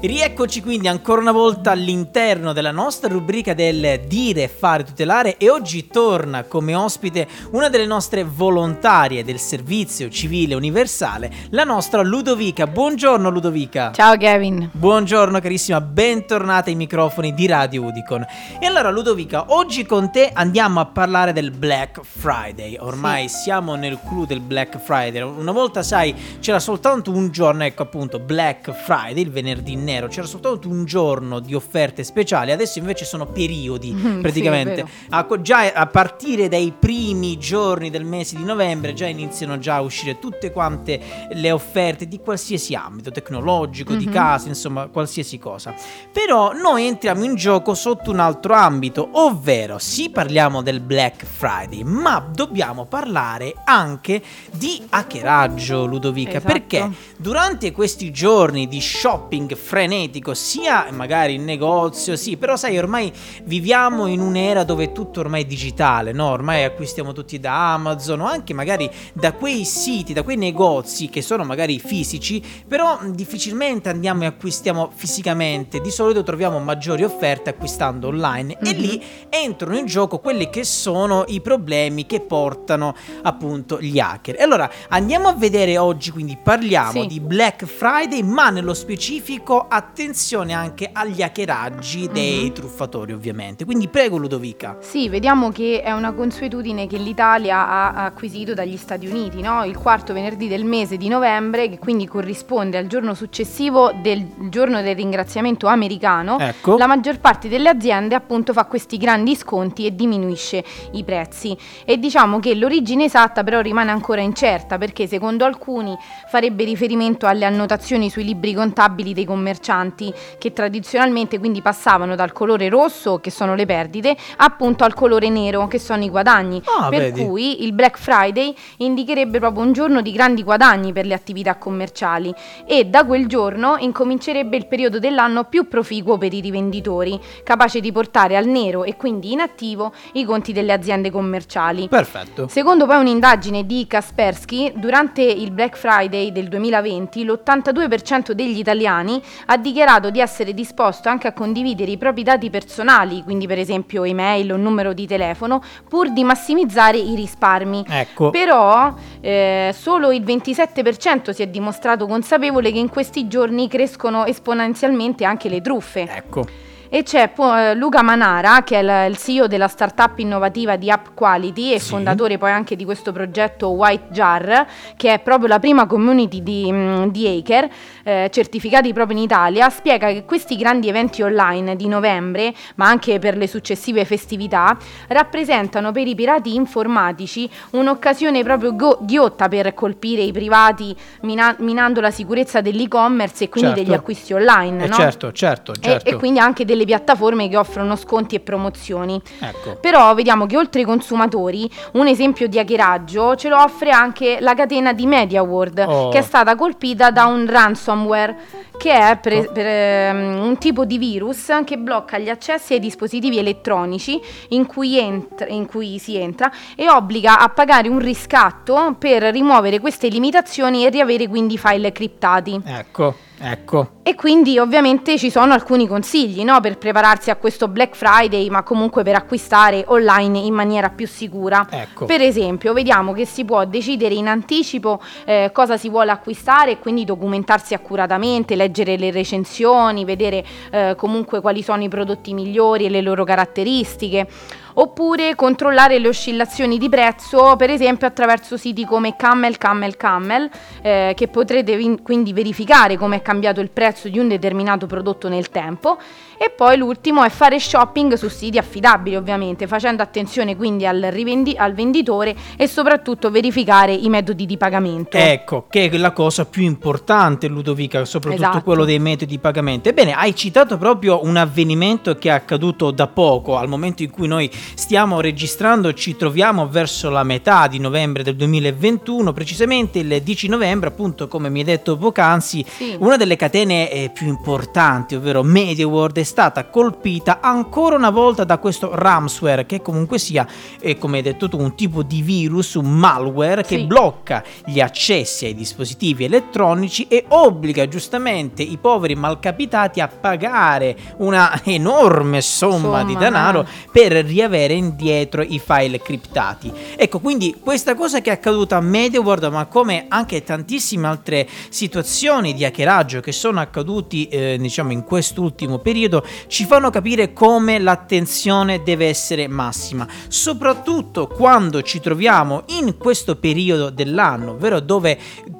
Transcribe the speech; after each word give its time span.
Rieccoci 0.00 0.62
quindi 0.62 0.86
ancora 0.86 1.20
una 1.20 1.32
volta 1.32 1.72
all'interno 1.72 2.52
della 2.52 2.70
nostra 2.70 3.08
rubrica 3.08 3.52
del 3.52 4.02
dire, 4.06 4.46
fare, 4.46 4.84
tutelare 4.84 5.38
e 5.38 5.50
oggi 5.50 5.88
torna 5.88 6.44
come 6.44 6.76
ospite 6.76 7.26
una 7.50 7.68
delle 7.68 7.84
nostre 7.84 8.22
volontarie 8.22 9.24
del 9.24 9.40
servizio 9.40 10.08
civile 10.08 10.54
universale, 10.54 11.32
la 11.50 11.64
nostra 11.64 12.02
Ludovica. 12.02 12.68
Buongiorno 12.68 13.28
Ludovica. 13.28 13.90
Ciao 13.92 14.16
Kevin. 14.16 14.70
Buongiorno 14.72 15.40
carissima, 15.40 15.80
bentornata 15.80 16.70
ai 16.70 16.76
microfoni 16.76 17.34
di 17.34 17.48
Radio 17.48 17.82
Udicon. 17.82 18.24
E 18.60 18.66
allora 18.66 18.90
Ludovica, 18.90 19.46
oggi 19.48 19.84
con 19.84 20.12
te 20.12 20.30
andiamo 20.32 20.78
a 20.78 20.86
parlare 20.86 21.32
del 21.32 21.50
Black 21.50 22.02
Friday. 22.04 22.76
Ormai 22.78 23.28
sì. 23.28 23.38
siamo 23.38 23.74
nel 23.74 23.98
clou 24.06 24.26
del 24.26 24.40
Black 24.40 24.78
Friday. 24.78 25.22
Una 25.22 25.50
volta 25.50 25.82
sai 25.82 26.14
c'era 26.38 26.60
soltanto 26.60 27.10
un 27.10 27.32
giorno, 27.32 27.64
ecco 27.64 27.82
appunto 27.82 28.20
Black 28.20 28.70
Friday, 28.70 29.22
il 29.22 29.32
venerdì 29.32 29.86
nero, 29.88 30.08
c'era 30.08 30.26
soltanto 30.26 30.68
un 30.68 30.84
giorno 30.84 31.40
di 31.40 31.54
offerte 31.54 32.04
speciali, 32.04 32.52
adesso 32.52 32.78
invece 32.78 33.06
sono 33.06 33.26
periodi 33.26 33.92
mm, 33.92 34.20
praticamente. 34.20 34.84
Sì, 34.86 35.06
a, 35.10 35.26
già 35.40 35.72
a 35.72 35.86
partire 35.86 36.48
dai 36.48 36.74
primi 36.78 37.38
giorni 37.38 37.88
del 37.88 38.04
mese 38.04 38.36
di 38.36 38.44
novembre 38.44 38.92
già 38.92 39.06
iniziano 39.06 39.58
già 39.58 39.76
a 39.76 39.80
uscire 39.80 40.18
tutte 40.18 40.52
quante 40.52 41.00
le 41.32 41.50
offerte 41.50 42.06
di 42.06 42.18
qualsiasi 42.18 42.74
ambito, 42.74 43.10
tecnologico, 43.10 43.92
mm-hmm. 43.92 44.00
di 44.00 44.08
casa, 44.10 44.48
insomma 44.48 44.88
qualsiasi 44.88 45.38
cosa. 45.38 45.74
Però 46.12 46.52
noi 46.52 46.86
entriamo 46.86 47.24
in 47.24 47.34
gioco 47.34 47.74
sotto 47.74 48.10
un 48.10 48.18
altro 48.18 48.54
ambito, 48.54 49.08
ovvero 49.12 49.78
sì 49.78 50.10
parliamo 50.10 50.62
del 50.62 50.80
Black 50.80 51.24
Friday, 51.24 51.82
ma 51.82 52.18
dobbiamo 52.30 52.84
parlare 52.84 53.54
anche 53.64 54.22
di 54.52 54.82
hackeraggio, 54.90 55.86
Ludovica, 55.86 56.36
esatto. 56.36 56.52
perché 56.52 56.90
durante 57.16 57.72
questi 57.72 58.10
giorni 58.10 58.68
di 58.68 58.80
shopping 58.80 59.54
frenetico 59.68 60.32
sia 60.32 60.86
magari 60.92 61.34
in 61.34 61.44
negozio, 61.44 62.16
sì, 62.16 62.38
però 62.38 62.56
sai, 62.56 62.78
ormai 62.78 63.12
viviamo 63.44 64.06
in 64.06 64.20
un'era 64.20 64.64
dove 64.64 64.92
tutto 64.92 65.20
ormai 65.20 65.42
è 65.42 65.44
digitale, 65.44 66.12
no? 66.12 66.30
Ormai 66.30 66.64
acquistiamo 66.64 67.12
tutti 67.12 67.38
da 67.38 67.74
Amazon 67.74 68.22
o 68.22 68.24
anche 68.24 68.54
magari 68.54 68.90
da 69.12 69.34
quei 69.34 69.66
siti, 69.66 70.14
da 70.14 70.22
quei 70.22 70.38
negozi 70.38 71.10
che 71.10 71.20
sono 71.20 71.44
magari 71.44 71.78
fisici, 71.78 72.42
però 72.66 72.98
difficilmente 73.10 73.90
andiamo 73.90 74.22
e 74.22 74.26
acquistiamo 74.26 74.90
fisicamente. 74.94 75.82
Di 75.82 75.90
solito 75.90 76.22
troviamo 76.22 76.58
maggiori 76.60 77.04
offerte 77.04 77.50
acquistando 77.50 78.08
online 78.08 78.56
mm-hmm. 78.56 78.74
e 78.74 78.78
lì 78.78 79.04
entrano 79.28 79.76
in 79.76 79.84
gioco 79.84 80.18
quelli 80.18 80.48
che 80.48 80.64
sono 80.64 81.24
i 81.28 81.42
problemi 81.42 82.06
che 82.06 82.20
portano 82.20 82.94
appunto 83.20 83.78
gli 83.82 83.98
hacker. 83.98 84.36
E 84.38 84.42
allora 84.42 84.70
andiamo 84.88 85.28
a 85.28 85.34
vedere 85.34 85.76
oggi, 85.76 86.10
quindi 86.10 86.38
parliamo 86.42 87.02
sì. 87.02 87.06
di 87.06 87.20
Black 87.20 87.66
Friday, 87.66 88.22
ma 88.22 88.48
nello 88.48 88.72
specifico 88.72 89.56
attenzione 89.68 90.06
attenzione 90.08 90.52
anche 90.52 90.88
agli 90.92 91.22
hackeraggi 91.22 92.08
dei 92.08 92.44
mm-hmm. 92.44 92.52
truffatori, 92.52 93.12
ovviamente. 93.12 93.64
Quindi 93.64 93.88
prego 93.88 94.16
Ludovica. 94.16 94.76
Sì, 94.80 95.08
vediamo 95.08 95.50
che 95.50 95.82
è 95.82 95.92
una 95.92 96.12
consuetudine 96.12 96.86
che 96.86 96.96
l'Italia 96.98 97.68
ha 97.68 98.04
acquisito 98.04 98.54
dagli 98.54 98.76
Stati 98.76 99.06
Uniti, 99.06 99.40
no? 99.40 99.64
Il 99.64 99.76
quarto 99.76 100.12
venerdì 100.12 100.48
del 100.48 100.64
mese 100.64 100.96
di 100.96 101.08
novembre, 101.08 101.68
che 101.68 101.78
quindi 101.78 102.06
corrisponde 102.06 102.78
al 102.78 102.86
giorno 102.86 103.14
successivo 103.14 103.92
del 103.92 104.26
giorno 104.48 104.80
del 104.82 104.94
ringraziamento 104.94 105.66
americano. 105.66 106.38
Ecco. 106.38 106.76
La 106.76 106.86
maggior 106.86 107.18
parte 107.18 107.48
delle 107.48 107.68
aziende 107.68 108.14
appunto 108.14 108.52
fa 108.52 108.64
questi 108.64 108.96
grandi 108.96 109.34
sconti 109.34 109.84
e 109.84 109.94
diminuisce 109.94 110.64
i 110.92 111.04
prezzi. 111.04 111.56
E 111.84 111.98
diciamo 111.98 112.38
che 112.38 112.54
l'origine 112.54 113.04
esatta 113.04 113.42
però 113.42 113.60
rimane 113.60 113.90
ancora 113.90 114.20
incerta 114.20 114.78
perché 114.78 115.06
secondo 115.06 115.44
alcuni 115.44 115.96
farebbe 116.30 116.64
riferimento 116.64 117.26
alle 117.26 117.44
annotazioni 117.44 118.10
sui 118.10 118.24
libri 118.24 118.54
contabili 118.54 119.12
dei 119.12 119.24
commercianti 119.24 119.46
contanti 119.78 120.12
che 120.38 120.52
tradizionalmente 120.52 121.38
quindi 121.38 121.62
passavano 121.62 122.14
dal 122.14 122.32
colore 122.32 122.68
rosso, 122.68 123.18
che 123.18 123.30
sono 123.30 123.54
le 123.54 123.66
perdite, 123.66 124.16
appunto 124.36 124.84
al 124.84 124.94
colore 124.94 125.28
nero, 125.28 125.66
che 125.68 125.78
sono 125.78 126.02
i 126.02 126.10
guadagni. 126.10 126.62
Ah, 126.64 126.88
per 126.88 127.12
vedi. 127.12 127.24
cui 127.24 127.64
il 127.64 127.72
Black 127.72 127.98
Friday 127.98 128.54
indicherebbe 128.78 129.38
proprio 129.38 129.62
un 129.62 129.72
giorno 129.72 130.00
di 130.00 130.12
grandi 130.12 130.42
guadagni 130.42 130.92
per 130.92 131.06
le 131.06 131.14
attività 131.14 131.56
commerciali 131.56 132.34
e 132.66 132.84
da 132.86 133.04
quel 133.04 133.26
giorno 133.26 133.76
incomincerebbe 133.78 134.56
il 134.56 134.66
periodo 134.66 134.98
dell'anno 134.98 135.44
più 135.44 135.68
proficuo 135.68 136.18
per 136.18 136.32
i 136.32 136.40
rivenditori, 136.40 137.18
capace 137.42 137.80
di 137.80 137.92
portare 137.92 138.36
al 138.36 138.46
nero 138.46 138.84
e 138.84 138.96
quindi 138.96 139.32
inattivo 139.32 139.92
i 140.12 140.24
conti 140.24 140.52
delle 140.52 140.72
aziende 140.72 141.10
commerciali. 141.10 141.88
Perfetto. 141.88 142.48
Secondo 142.48 142.86
poi 142.86 142.98
un'indagine 142.98 143.64
di 143.66 143.86
Kaspersky, 143.86 144.72
durante 144.76 145.22
il 145.22 145.50
Black 145.50 145.76
Friday 145.76 146.32
del 146.32 146.48
2020 146.48 147.24
l'82% 147.24 148.32
degli 148.32 148.58
italiani 148.58 149.20
ha 149.46 149.56
dichiarato 149.56 150.10
di 150.10 150.20
essere 150.20 150.54
disposto 150.54 151.08
anche 151.08 151.28
a 151.28 151.32
condividere 151.32 151.90
i 151.90 151.96
propri 151.96 152.22
dati 152.22 152.50
personali, 152.50 153.22
quindi 153.22 153.46
per 153.46 153.58
esempio 153.58 154.04
email 154.04 154.52
o 154.52 154.56
numero 154.56 154.92
di 154.92 155.06
telefono, 155.06 155.62
pur 155.88 156.10
di 156.12 156.24
massimizzare 156.24 156.98
i 156.98 157.14
risparmi. 157.14 157.84
Ecco. 157.88 158.30
Però 158.30 158.94
eh, 159.20 159.74
solo 159.74 160.10
il 160.10 160.22
27% 160.22 161.30
si 161.30 161.42
è 161.42 161.46
dimostrato 161.46 162.06
consapevole 162.06 162.72
che 162.72 162.78
in 162.78 162.88
questi 162.88 163.28
giorni 163.28 163.68
crescono 163.68 164.24
esponenzialmente 164.24 165.24
anche 165.24 165.48
le 165.48 165.60
truffe. 165.60 166.06
Ecco 166.08 166.66
e 166.88 167.02
c'è 167.02 167.32
eh, 167.36 167.74
Luca 167.74 168.02
Manara 168.02 168.62
che 168.62 168.80
è 168.80 169.04
il 169.06 169.16
CEO 169.16 169.46
della 169.46 169.68
startup 169.68 170.18
innovativa 170.18 170.76
di 170.76 170.90
App 170.90 171.08
Quality 171.14 171.72
e 171.72 171.78
sì. 171.78 171.90
fondatore 171.90 172.38
poi 172.38 172.50
anche 172.50 172.76
di 172.76 172.84
questo 172.84 173.12
progetto 173.12 173.68
White 173.68 174.08
Jar 174.10 174.66
che 174.96 175.14
è 175.14 175.18
proprio 175.20 175.48
la 175.48 175.58
prima 175.58 175.86
community 175.86 176.42
di, 176.42 176.70
mm, 176.70 177.04
di 177.08 177.26
hacker 177.26 177.68
eh, 178.04 178.28
certificati 178.32 178.92
proprio 178.92 179.16
in 179.16 179.22
Italia 179.24 179.68
spiega 179.70 180.08
che 180.08 180.24
questi 180.24 180.56
grandi 180.56 180.88
eventi 180.88 181.22
online 181.22 181.76
di 181.76 181.88
novembre 181.88 182.54
ma 182.76 182.88
anche 182.88 183.18
per 183.18 183.36
le 183.36 183.46
successive 183.46 184.04
festività 184.04 184.76
rappresentano 185.08 185.92
per 185.92 186.06
i 186.06 186.14
pirati 186.14 186.54
informatici 186.54 187.48
un'occasione 187.70 188.42
proprio 188.42 188.74
go- 188.74 188.98
ghiotta 189.02 189.48
per 189.48 189.74
colpire 189.74 190.22
i 190.22 190.32
privati 190.32 190.96
mina- 191.22 191.54
minando 191.58 192.00
la 192.00 192.10
sicurezza 192.10 192.60
dell'e-commerce 192.60 193.44
e 193.44 193.48
quindi 193.48 193.70
certo. 193.70 193.84
degli 193.84 193.94
acquisti 193.94 194.32
online 194.32 194.84
eh 194.84 194.88
no? 194.88 194.94
certo 194.94 195.32
certo, 195.32 195.74
certo. 195.74 196.08
E, 196.08 196.12
e 196.12 196.16
quindi 196.16 196.38
anche 196.38 196.64
delle 196.64 196.77
delle 196.78 196.84
piattaforme 196.84 197.48
che 197.48 197.56
offrono 197.56 197.96
sconti 197.96 198.36
e 198.36 198.40
promozioni. 198.40 199.20
Ecco. 199.40 199.76
Però 199.80 200.14
vediamo 200.14 200.46
che 200.46 200.56
oltre 200.56 200.80
ai 200.80 200.86
consumatori, 200.86 201.68
un 201.94 202.06
esempio 202.06 202.46
di 202.46 202.58
hackeraggio 202.58 203.34
ce 203.34 203.48
lo 203.48 203.60
offre 203.60 203.90
anche 203.90 204.38
la 204.40 204.54
catena 204.54 204.92
di 204.92 205.06
MediaWorld, 205.06 205.84
oh. 205.86 206.08
che 206.10 206.18
è 206.18 206.22
stata 206.22 206.54
colpita 206.54 207.10
da 207.10 207.26
un 207.26 207.46
ransomware, 207.48 208.36
che 208.78 208.92
è 208.92 209.18
per, 209.18 209.32
oh. 209.34 209.52
per, 209.52 210.14
um, 210.14 210.46
un 210.46 210.56
tipo 210.56 210.86
di 210.86 210.96
virus 210.96 211.52
che 211.64 211.76
blocca 211.76 212.16
gli 212.16 212.30
accessi 212.30 212.72
ai 212.74 212.80
dispositivi 212.80 213.38
elettronici 213.38 214.18
in 214.50 214.64
cui, 214.64 214.98
entra, 214.98 215.46
in 215.48 215.66
cui 215.66 215.98
si 215.98 216.16
entra 216.16 216.50
e 216.74 216.88
obbliga 216.88 217.40
a 217.40 217.48
pagare 217.50 217.88
un 217.88 217.98
riscatto 217.98 218.96
per 218.98 219.24
rimuovere 219.24 219.80
queste 219.80 220.08
limitazioni 220.08 220.86
e 220.86 220.90
riavere 220.90 221.28
quindi 221.28 221.54
i 221.54 221.58
file 221.58 221.92
criptati. 221.92 222.60
Ecco. 222.64 223.26
Ecco. 223.40 223.90
E 224.02 224.14
quindi 224.14 224.58
ovviamente 224.58 225.16
ci 225.16 225.30
sono 225.30 225.52
alcuni 225.52 225.86
consigli 225.86 226.42
no, 226.42 226.60
per 226.60 226.76
prepararsi 226.78 227.30
a 227.30 227.36
questo 227.36 227.68
Black 227.68 227.94
Friday, 227.94 228.48
ma 228.48 228.62
comunque 228.62 229.02
per 229.02 229.14
acquistare 229.14 229.84
online 229.86 230.38
in 230.38 230.54
maniera 230.54 230.88
più 230.90 231.06
sicura. 231.06 231.66
Ecco. 231.70 232.04
Per 232.06 232.20
esempio, 232.20 232.72
vediamo 232.72 233.12
che 233.12 233.26
si 233.26 233.44
può 233.44 233.64
decidere 233.64 234.14
in 234.14 234.26
anticipo 234.26 235.00
eh, 235.24 235.50
cosa 235.52 235.76
si 235.76 235.88
vuole 235.88 236.10
acquistare 236.10 236.72
e 236.72 236.78
quindi 236.78 237.04
documentarsi 237.04 237.74
accuratamente, 237.74 238.56
leggere 238.56 238.67
le 238.96 239.10
recensioni, 239.10 240.04
vedere 240.04 240.44
eh, 240.70 240.94
comunque 240.96 241.40
quali 241.40 241.62
sono 241.62 241.82
i 241.82 241.88
prodotti 241.88 242.34
migliori 242.34 242.86
e 242.86 242.90
le 242.90 243.00
loro 243.00 243.24
caratteristiche 243.24 244.26
oppure 244.74 245.34
controllare 245.34 245.98
le 245.98 246.08
oscillazioni 246.08 246.78
di 246.78 246.88
prezzo 246.88 247.56
per 247.56 247.70
esempio 247.70 248.06
attraverso 248.06 248.56
siti 248.56 248.84
come 248.84 249.16
Camel 249.16 249.58
Camel 249.58 249.96
Camel 249.96 250.50
eh, 250.82 251.12
che 251.16 251.28
potrete 251.28 251.76
vin- 251.76 252.02
quindi 252.02 252.32
verificare 252.32 252.96
come 252.96 253.16
è 253.16 253.22
cambiato 253.22 253.60
il 253.60 253.70
prezzo 253.70 254.08
di 254.08 254.18
un 254.18 254.28
determinato 254.28 254.86
prodotto 254.86 255.28
nel 255.28 255.50
tempo 255.50 255.98
e 256.40 256.50
poi 256.50 256.76
l'ultimo 256.76 257.24
è 257.24 257.30
fare 257.30 257.58
shopping 257.58 258.14
su 258.14 258.28
siti 258.28 258.58
affidabili 258.58 259.16
ovviamente, 259.16 259.66
facendo 259.66 260.04
attenzione 260.04 260.54
quindi 260.54 260.86
al, 260.86 261.08
rivendi- 261.10 261.56
al 261.56 261.74
venditore 261.74 262.34
e 262.56 262.68
soprattutto 262.68 263.28
verificare 263.30 263.92
i 263.92 264.08
metodi 264.08 264.46
di 264.46 264.56
pagamento. 264.56 265.16
Ecco, 265.16 265.66
che 265.68 265.90
è 265.90 265.96
la 265.96 266.12
cosa 266.12 266.46
più 266.46 266.62
importante 266.62 267.48
Ludovica, 267.48 268.04
soprattutto 268.04 268.42
esatto. 268.42 268.62
quello 268.62 268.84
dei 268.84 269.00
metodi 269.00 269.32
di 269.32 269.38
pagamento. 269.40 269.88
Ebbene, 269.88 270.12
hai 270.12 270.34
citato 270.36 270.78
proprio 270.78 271.24
un 271.24 271.36
avvenimento 271.36 272.14
che 272.14 272.28
è 272.28 272.32
accaduto 272.32 272.92
da 272.92 273.08
poco, 273.08 273.56
al 273.56 273.68
momento 273.68 274.04
in 274.04 274.10
cui 274.10 274.28
noi 274.28 274.48
stiamo 274.74 275.20
registrando, 275.20 275.92
ci 275.94 276.16
troviamo 276.16 276.68
verso 276.68 277.10
la 277.10 277.22
metà 277.22 277.66
di 277.66 277.78
novembre 277.78 278.22
del 278.22 278.36
2021, 278.36 279.32
precisamente 279.32 279.98
il 279.98 280.20
10 280.22 280.48
novembre, 280.48 280.88
appunto 280.88 281.28
come 281.28 281.48
mi 281.48 281.60
hai 281.60 281.64
detto 281.64 281.96
poc'anzi, 281.96 282.64
Sì. 282.68 282.96
una 283.00 283.16
delle 283.16 283.36
catene 283.36 283.90
eh, 283.90 284.10
più 284.12 284.26
importanti, 284.26 285.14
ovvero 285.14 285.42
MediaWorld, 285.42 286.18
è 286.18 286.22
stata 286.22 286.66
colpita 286.68 287.40
ancora 287.40 287.96
una 287.96 288.10
volta 288.10 288.44
da 288.44 288.58
questo 288.58 288.90
ransomware, 288.94 289.66
che 289.66 289.82
comunque 289.82 290.18
sia, 290.18 290.46
eh, 290.80 290.98
come 290.98 291.18
hai 291.18 291.22
detto 291.22 291.48
tu, 291.48 291.58
un 291.58 291.74
tipo 291.74 292.02
di 292.02 292.22
virus, 292.22 292.74
un 292.74 292.90
malware 292.90 293.62
che 293.62 293.76
Sì. 293.78 293.84
blocca 293.84 294.42
gli 294.64 294.80
accessi 294.80 295.44
ai 295.46 295.54
dispositivi 295.54 296.24
elettronici 296.24 297.06
e 297.08 297.24
obbliga 297.28 297.86
giustamente 297.88 298.62
i 298.62 298.78
poveri 298.80 299.14
malcapitati 299.14 300.00
a 300.00 300.08
pagare 300.08 300.96
una 301.18 301.60
enorme 301.64 302.40
somma 302.40 303.02
di 303.04 303.12
Somma, 303.12 303.18
denaro 303.18 303.62
eh. 303.62 303.66
per 303.92 304.12
riavere 304.24 304.47
indietro 304.56 305.42
i 305.42 305.58
file 305.58 306.00
criptati. 306.00 306.72
Ecco, 306.96 307.20
quindi 307.20 307.56
questa 307.60 307.94
cosa 307.94 308.20
che 308.20 308.30
è 308.30 308.34
accaduta 308.34 308.76
a 308.76 308.80
MediaWorld, 308.80 309.44
ma 309.44 309.66
come 309.66 310.06
anche 310.08 310.42
tantissime 310.42 311.06
altre 311.06 311.48
situazioni 311.68 312.54
di 312.54 312.64
hackeraggio 312.64 313.20
che 313.20 313.32
sono 313.32 313.60
accaduti, 313.60 314.28
eh, 314.28 314.56
diciamo, 314.58 314.92
in 314.92 315.04
quest'ultimo 315.04 315.78
periodo, 315.78 316.24
ci 316.46 316.64
fanno 316.64 316.90
capire 316.90 317.32
come 317.32 317.78
l'attenzione 317.78 318.82
deve 318.82 319.06
essere 319.06 319.48
massima, 319.48 320.06
soprattutto 320.28 321.26
quando 321.26 321.82
ci 321.82 322.00
troviamo 322.00 322.64
in 322.68 322.96
questo 322.96 323.36
periodo 323.36 323.90
dell'anno, 323.90 324.52
ovvero 324.52 324.80
dove 324.80 325.18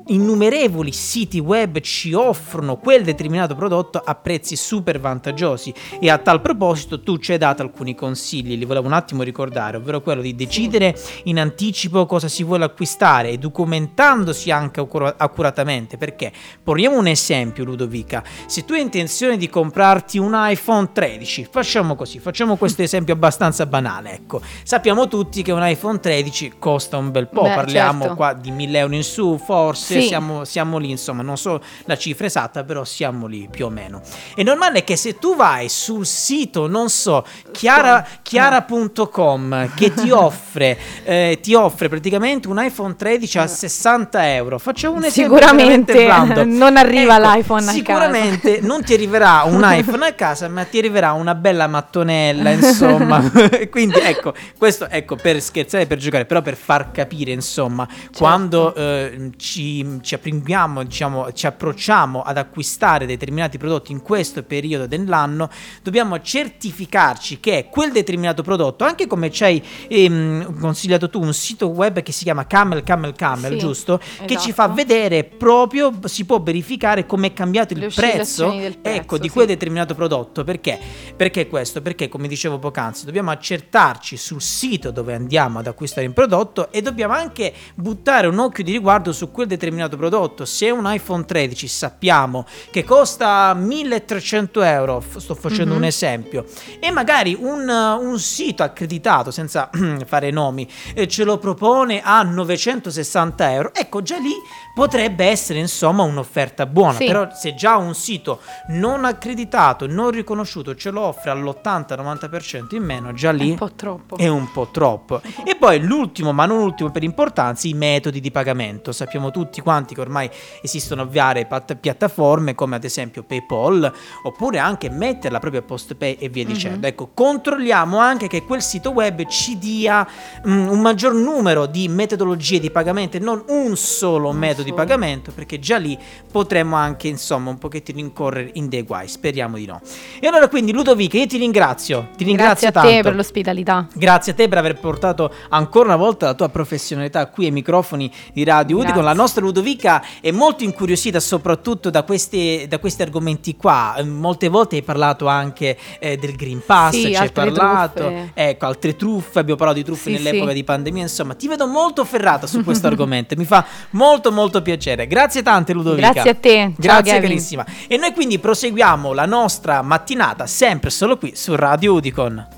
innumerevoli 0.08 0.92
siti 0.92 1.38
web 1.38 1.80
ci 1.80 2.12
offrono 2.12 2.76
quel 2.76 3.02
determinato 3.04 3.54
prodotto 3.54 4.00
a 4.04 4.14
prezzi 4.14 4.56
super 4.56 5.00
vantaggiosi 5.00 5.72
e 6.00 6.10
a 6.10 6.18
tal 6.18 6.40
proposito 6.40 7.02
tu 7.02 7.18
ci 7.18 7.32
hai 7.32 7.38
dato 7.38 7.62
alcuni 7.62 7.94
consigli, 7.94 8.56
li 8.56 8.64
volevo 8.64 8.86
un 8.86 8.92
attimo 8.92 9.22
ricordare, 9.22 9.76
ovvero 9.76 10.00
quello 10.00 10.22
di 10.22 10.34
decidere 10.34 10.96
in 11.24 11.38
anticipo 11.38 12.06
cosa 12.06 12.28
si 12.28 12.42
vuole 12.44 12.64
acquistare 12.64 13.30
e 13.30 13.38
documentandosi 13.38 14.50
anche 14.50 14.80
accura- 14.80 15.14
accuratamente, 15.16 15.96
perché 15.96 16.32
poniamo 16.62 16.96
un 16.98 17.06
esempio 17.06 17.64
Ludovica, 17.64 18.22
se 18.46 18.64
tu 18.64 18.72
hai 18.72 18.80
intenzione 18.80 19.36
di 19.36 19.48
comprarti 19.48 20.18
un 20.18 20.32
iPhone 20.34 20.90
13, 20.92 21.48
facciamo 21.50 21.94
così, 21.94 22.18
facciamo 22.18 22.56
questo 22.56 22.82
esempio 22.82 23.14
abbastanza 23.14 23.66
banale, 23.66 24.14
ecco, 24.14 24.40
sappiamo 24.62 25.08
tutti 25.08 25.42
che 25.42 25.52
un 25.52 25.66
iPhone 25.66 26.00
13 26.00 26.54
costa 26.58 26.96
un 26.96 27.10
bel 27.10 27.28
po', 27.28 27.42
Beh, 27.42 27.54
parliamo 27.54 28.00
certo. 28.00 28.16
qua 28.16 28.32
di 28.32 28.50
1000 28.50 28.78
euro 28.78 28.94
in 28.94 29.04
su, 29.04 29.38
forse 29.38 29.97
Sì. 29.97 29.97
Siamo, 30.02 30.44
siamo 30.44 30.78
lì, 30.78 30.90
insomma, 30.90 31.22
non 31.22 31.36
so 31.36 31.60
la 31.84 31.96
cifra 31.96 32.26
esatta, 32.26 32.64
però 32.64 32.84
siamo 32.84 33.26
lì 33.26 33.48
più 33.50 33.66
o 33.66 33.70
meno. 33.70 34.00
È 34.34 34.42
normale 34.42 34.84
che 34.84 34.96
se 34.96 35.18
tu 35.18 35.36
vai 35.36 35.68
sul 35.68 36.06
sito, 36.06 36.66
non 36.66 36.88
so, 36.88 37.24
chiara- 37.52 38.06
chiara.com 38.22 39.74
che 39.74 39.92
ti 39.94 40.10
offre, 40.10 40.78
eh, 41.04 41.38
ti 41.42 41.54
offre 41.54 41.88
praticamente 41.88 42.48
un 42.48 42.62
iPhone 42.62 42.96
13 42.96 43.38
a 43.38 43.46
60 43.46 44.34
euro, 44.34 44.58
facciamo 44.58 44.96
un 44.96 45.04
esempio 45.04 45.36
Sicuramente 45.36 46.44
non 46.44 46.76
arriva 46.76 47.16
Ecco, 47.18 47.28
l'iPhone 47.28 47.60
a 47.60 47.64
casa. 47.64 47.76
Sicuramente 47.76 48.60
non 48.62 48.82
ti 48.84 48.94
arriverà 48.94 49.42
un 49.44 49.62
iPhone 49.66 50.06
a 50.06 50.12
casa, 50.12 50.48
ma 50.48 50.64
ti 50.64 50.78
arriverà 50.78 51.12
una 51.12 51.34
bella 51.34 51.66
mattonella, 51.66 52.50
insomma. 52.50 53.22
Quindi 53.70 53.98
ecco, 54.00 54.34
questo 54.56 54.88
ecco 54.88 55.16
per 55.16 55.40
scherzare, 55.40 55.86
per 55.86 55.98
giocare, 55.98 56.24
però 56.24 56.42
per 56.42 56.56
far 56.56 56.90
capire, 56.90 57.32
insomma, 57.32 57.86
Certo. 57.88 58.18
quando 58.18 58.74
eh, 58.74 59.30
ci, 59.36 59.84
ci 60.02 60.14
apprimiamo, 60.14 60.84
diciamo, 60.84 61.32
ci 61.32 61.46
approcciamo 61.46 62.22
ad 62.22 62.36
acquistare 62.36 63.06
determinati 63.06 63.58
prodotti 63.58 63.92
in 63.92 64.02
questo 64.02 64.42
periodo 64.42 64.86
dell'anno, 64.86 65.48
dobbiamo 65.82 66.20
certificarci 66.20 67.40
che 67.40 67.68
quel 67.70 67.92
determinato 67.92 68.42
prodotto, 68.42 68.84
anche 68.84 69.06
come 69.06 69.30
ci 69.30 69.44
hai 69.44 69.62
ehm, 69.88 70.58
consigliato 70.58 71.08
tu, 71.08 71.20
un 71.20 71.34
sito 71.34 71.68
web 71.68 72.02
che 72.02 72.12
si 72.12 72.24
chiama 72.24 72.46
Camel 72.46 72.82
Camel 72.82 73.14
Camel, 73.14 73.52
Sì, 73.52 73.58
giusto? 73.58 73.98
Che 73.98 74.26
ci 74.26 74.50
esatto. 74.50 74.52
fa 74.52 74.68
vedere 74.68 75.24
proprio, 75.24 75.92
si 76.04 76.24
può 76.24 76.40
verificare 76.40 77.06
come 77.06 77.28
è 77.28 77.32
cambiato 77.32 77.72
il 77.72 77.92
prezzo, 77.94 78.50
del 78.50 78.76
prezzo, 78.78 78.88
ecco, 78.88 79.18
di 79.18 79.28
sì. 79.28 79.32
quel 79.34 79.46
determinato 79.46 79.94
prodotto. 79.94 80.44
Perché? 80.44 80.78
Perché 81.16 81.48
questo? 81.48 81.82
Perché, 81.82 82.08
come 82.08 82.28
dicevo 82.28 82.58
poc'anzi, 82.58 83.04
dobbiamo 83.04 83.30
accertarci 83.30 84.16
sul 84.16 84.42
sito 84.42 84.90
dove 84.90 85.14
andiamo 85.14 85.58
ad 85.58 85.66
acquistare 85.66 86.06
il 86.06 86.12
prodotto 86.12 86.70
e 86.70 86.82
dobbiamo 86.82 87.14
anche 87.14 87.52
buttare 87.74 88.26
un 88.26 88.38
occhio 88.38 88.64
di 88.64 88.72
riguardo 88.72 89.12
su 89.12 89.30
quel 89.30 89.46
determinato 89.46 89.77
prodotto. 89.86 90.44
Se 90.44 90.66
è 90.66 90.70
un 90.70 90.90
iPhone 90.92 91.24
13 91.24 91.68
sappiamo 91.68 92.44
che 92.70 92.82
costa 92.84 93.54
1300 93.54 94.62
euro, 94.62 95.02
sto 95.18 95.34
facendo 95.36 95.72
Mhm. 95.74 95.76
un 95.78 95.84
esempio, 95.84 96.44
e 96.80 96.90
magari 96.90 97.36
un, 97.38 97.68
un 97.68 98.18
sito 98.18 98.62
accreditato, 98.62 99.30
senza 99.30 99.70
fare 100.06 100.30
nomi, 100.30 100.68
eh, 100.94 101.06
ce 101.06 101.22
lo 101.24 101.38
propone 101.38 102.00
a 102.02 102.22
960 102.22 103.52
euro, 103.52 103.70
ecco 103.74 104.02
già 104.02 104.16
lì 104.18 104.32
potrebbe 104.74 105.26
essere 105.26 105.58
insomma 105.58 106.02
un'offerta 106.04 106.66
buona, 106.66 106.94
Sì. 106.98 107.06
però 107.06 107.28
se 107.34 107.54
già 107.54 107.76
un 107.76 107.94
sito 107.94 108.40
non 108.68 109.04
accreditato, 109.04 109.86
non 109.86 110.10
riconosciuto 110.10 110.74
ce 110.74 110.90
lo 110.90 111.02
offre 111.02 111.30
all'80-90% 111.30 112.74
in 112.76 112.82
meno, 112.84 113.12
già 113.12 113.30
È 113.30 113.32
lì 113.34 113.50
un 113.50 113.56
po' 113.56 113.72
troppo. 113.72 114.16
è 114.16 114.28
un 114.28 114.50
po' 114.52 114.68
troppo. 114.72 115.20
E 115.44 115.56
poi 115.56 115.80
l'ultimo, 115.80 116.32
ma 116.32 116.46
non 116.46 116.58
ultimo 116.60 116.90
per 116.90 117.02
importanza, 117.02 117.66
i 117.68 117.74
metodi 117.74 118.20
di 118.20 118.30
pagamento. 118.30 118.92
Sappiamo 118.92 119.30
tutti 119.30 119.57
quanti 119.60 119.94
che 119.94 120.00
ormai 120.00 120.28
esistono 120.62 121.06
varie 121.10 121.46
pat- 121.46 121.76
piattaforme 121.76 122.54
come 122.54 122.76
ad 122.76 122.84
esempio 122.84 123.22
PayPal 123.22 123.92
oppure 124.22 124.58
anche 124.58 124.90
mettere 124.90 125.30
la 125.30 125.38
propria 125.38 125.62
postpay 125.62 126.16
e 126.18 126.28
via 126.28 126.44
Mhm. 126.44 126.52
dicendo. 126.52 126.86
Ecco, 126.86 127.10
controlliamo 127.14 127.98
anche 127.98 128.26
che 128.28 128.42
quel 128.44 128.62
sito 128.62 128.90
web 128.90 129.26
ci 129.26 129.58
dia 129.58 130.06
mm, 130.46 130.68
un 130.68 130.80
maggior 130.80 131.14
numero 131.14 131.66
di 131.66 131.88
metodologie 131.88 132.60
di 132.60 132.70
pagamento 132.70 133.16
e 133.16 133.20
non 133.20 133.42
un 133.48 133.76
solo 133.76 134.30
Un 134.30 134.36
metodo 134.36 134.62
di 134.62 134.70
solo. 134.70 134.82
pagamento 134.82 135.30
perché 135.32 135.58
già 135.58 135.76
lì 135.76 135.96
potremmo 136.30 136.76
anche 136.76 137.08
insomma 137.08 137.50
un 137.50 137.58
pochettino 137.58 137.98
incorrere 137.98 138.50
in 138.54 138.68
dei 138.68 138.82
guai. 138.82 139.08
Speriamo 139.08 139.56
di 139.56 139.66
no. 139.66 139.80
E 140.20 140.26
allora 140.26 140.48
quindi 140.48 140.72
Ludovica, 140.72 141.16
io 141.18 141.26
ti 141.26 141.38
ringrazio. 141.38 142.08
Ti 142.16 142.24
ringrazio 142.24 142.46
Grazie 142.54 142.68
a 142.68 142.72
tanto. 142.72 142.88
te 142.88 143.02
per 143.02 143.14
l'ospitalità. 143.14 143.86
Grazie 143.94 144.32
a 144.32 144.34
te 144.34 144.48
per 144.48 144.58
aver 144.58 144.78
portato 144.78 145.32
ancora 145.50 145.86
una 145.86 145.96
volta 145.96 146.26
la 146.26 146.34
tua 146.34 146.48
professionalità 146.48 147.26
qui 147.28 147.46
ai 147.46 147.50
microfoni 147.50 148.10
di 148.32 148.44
Radio 148.44 148.76
Udicon. 148.76 148.94
Grazie. 148.94 149.14
La 149.14 149.14
nostra 149.14 149.44
Ludovica 149.48 150.02
è 150.20 150.30
molto 150.30 150.62
incuriosita 150.64 151.20
soprattutto 151.20 151.90
da, 151.90 152.02
queste- 152.02 152.66
da 152.68 152.78
questi 152.78 153.02
argomenti 153.02 153.56
qua. 153.56 153.94
Eh, 153.96 154.04
Molte 154.04 154.48
volte 154.48 154.76
hai 154.76 154.82
parlato 154.82 155.26
anche 155.26 155.76
eh, 155.98 156.16
del 156.16 156.34
Green 156.36 156.62
Pass, 156.64 156.92
Sì, 156.92 157.06
ci 157.06 157.14
hai 157.14 157.30
parlato, 157.30 158.02
truffe. 158.04 158.30
ecco, 158.34 158.66
altre 158.66 158.96
truffe, 158.96 159.38
abbiamo 159.38 159.58
parlato 159.58 159.78
di 159.78 159.84
truffe 159.84 160.10
Sì, 160.10 160.22
nell'epoca 160.22 160.48
sì. 160.50 160.54
di 160.54 160.64
pandemia, 160.64 161.02
insomma, 161.02 161.34
ti 161.34 161.48
vedo 161.48 161.66
molto 161.66 162.04
ferrata 162.04 162.46
su 162.46 162.62
questo 162.64 162.86
argomento, 162.86 163.34
mi 163.36 163.44
fa 163.44 163.64
molto 163.90 164.30
molto 164.32 164.60
piacere. 164.62 165.06
Grazie 165.06 165.42
tante 165.42 165.72
Ludovica. 165.72 166.10
Grazie 166.12 166.30
a 166.30 166.34
te. 166.34 166.56
Ciao, 166.58 166.72
Grazie 166.76 167.12
Kevin. 167.12 167.28
carissima. 167.28 167.66
E 167.86 167.96
noi 167.96 168.12
quindi 168.12 168.38
proseguiamo 168.38 169.12
la 169.12 169.26
nostra 169.26 169.82
mattinata 169.82 170.46
sempre 170.46 170.90
solo 170.90 171.16
qui 171.16 171.32
su 171.34 171.54
Radio 171.54 171.94
Udicon. 171.94 172.56